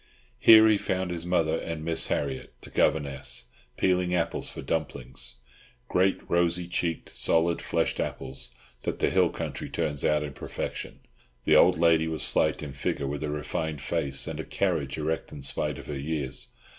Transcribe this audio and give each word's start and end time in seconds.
Here 0.39 0.67
he 0.67 0.77
found 0.79 1.11
his 1.11 1.27
mother 1.27 1.59
and 1.59 1.85
Miss 1.85 2.07
Harriott, 2.07 2.55
the 2.61 2.71
governess, 2.71 3.45
peeling 3.77 4.15
apples 4.15 4.49
for 4.49 4.63
dumplings—great 4.63 6.21
rosy 6.27 6.67
checked, 6.67 7.09
solid 7.09 7.61
fleshed 7.61 7.99
apples, 7.99 8.49
that 8.81 8.97
the 8.97 9.11
hill 9.11 9.29
country 9.29 9.69
turns 9.69 10.03
out 10.03 10.23
in 10.23 10.33
perfection. 10.33 11.01
The 11.45 11.55
old 11.55 11.77
lady 11.77 12.07
was 12.07 12.23
slight 12.23 12.63
in 12.63 12.73
figure, 12.73 13.05
with 13.05 13.21
a 13.21 13.29
refined 13.29 13.83
face, 13.83 14.25
and 14.25 14.39
a 14.39 14.43
carriage 14.43 14.97
erect 14.97 15.31
in 15.31 15.43
spite 15.43 15.77
of 15.77 15.85
her 15.85 15.99
years. 15.99 16.47